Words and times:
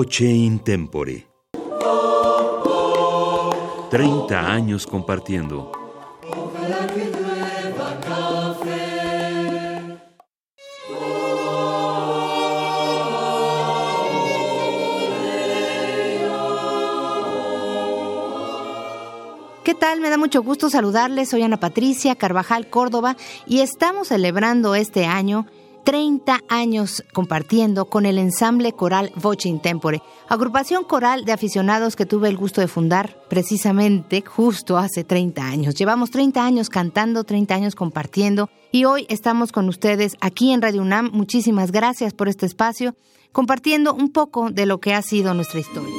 Voce 0.00 0.24
in 0.24 0.60
tempore. 0.60 1.26
30 3.90 4.50
años 4.50 4.86
compartiendo. 4.86 5.72
¿Qué 19.62 19.74
tal? 19.74 20.00
Me 20.00 20.08
da 20.08 20.16
mucho 20.16 20.42
gusto 20.42 20.70
saludarles. 20.70 21.28
Soy 21.28 21.42
Ana 21.42 21.60
Patricia 21.60 22.14
Carvajal 22.14 22.70
Córdoba 22.70 23.18
y 23.46 23.60
estamos 23.60 24.08
celebrando 24.08 24.74
este 24.74 25.04
año 25.04 25.44
30 25.84 26.40
años 26.48 27.04
compartiendo 27.12 27.86
con 27.86 28.06
el 28.06 28.18
ensamble 28.18 28.72
coral 28.72 29.12
Voce 29.16 29.48
Intempore, 29.48 30.02
agrupación 30.28 30.84
coral 30.84 31.24
de 31.24 31.32
aficionados 31.32 31.96
que 31.96 32.06
tuve 32.06 32.28
el 32.28 32.36
gusto 32.36 32.60
de 32.60 32.68
fundar 32.68 33.16
precisamente 33.28 34.22
justo 34.22 34.78
hace 34.78 35.04
30 35.04 35.42
años. 35.42 35.74
Llevamos 35.74 36.10
30 36.10 36.44
años 36.44 36.68
cantando, 36.68 37.24
30 37.24 37.54
años 37.54 37.74
compartiendo 37.74 38.50
y 38.72 38.84
hoy 38.84 39.06
estamos 39.08 39.52
con 39.52 39.68
ustedes 39.68 40.16
aquí 40.20 40.52
en 40.52 40.62
Radio 40.62 40.82
UNAM. 40.82 41.10
Muchísimas 41.12 41.72
gracias 41.72 42.14
por 42.14 42.28
este 42.28 42.46
espacio, 42.46 42.94
compartiendo 43.32 43.94
un 43.94 44.12
poco 44.12 44.50
de 44.50 44.66
lo 44.66 44.78
que 44.78 44.94
ha 44.94 45.02
sido 45.02 45.34
nuestra 45.34 45.60
historia. 45.60 45.94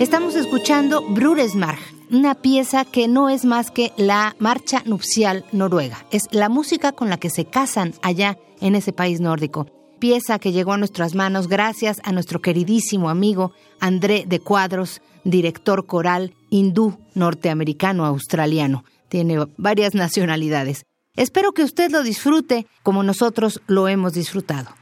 Estamos 0.00 0.36
escuchando 0.36 1.02
Bruresmark, 1.02 1.80
una 2.10 2.34
pieza 2.34 2.84
que 2.84 3.08
no 3.08 3.28
es 3.28 3.44
más 3.44 3.70
que 3.70 3.92
la 3.96 4.36
marcha 4.38 4.82
nupcial 4.86 5.44
noruega. 5.52 6.06
Es 6.10 6.28
la 6.30 6.48
música 6.48 6.92
con 6.92 7.08
la 7.08 7.18
que 7.18 7.30
se 7.30 7.44
casan 7.44 7.94
allá 8.02 8.38
en 8.60 8.74
ese 8.74 8.92
país 8.92 9.20
nórdico. 9.20 9.66
Pieza 9.98 10.38
que 10.38 10.52
llegó 10.52 10.72
a 10.72 10.78
nuestras 10.78 11.14
manos 11.14 11.48
gracias 11.48 12.00
a 12.04 12.12
nuestro 12.12 12.40
queridísimo 12.40 13.10
amigo 13.10 13.52
André 13.80 14.24
de 14.26 14.40
Cuadros, 14.40 15.02
director 15.24 15.86
coral 15.86 16.34
hindú 16.50 16.98
norteamericano 17.14 18.06
australiano. 18.06 18.84
Tiene 19.08 19.46
varias 19.56 19.94
nacionalidades. 19.94 20.84
Espero 21.16 21.52
que 21.52 21.64
usted 21.64 21.90
lo 21.90 22.02
disfrute 22.02 22.66
como 22.82 23.02
nosotros 23.02 23.60
lo 23.66 23.88
hemos 23.88 24.12
disfrutado. 24.12 24.77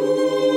you. 0.00 0.49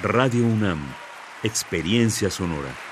Radio 0.00 0.46
UNAM, 0.46 0.80
experiencia 1.42 2.30
sonora. 2.30 2.87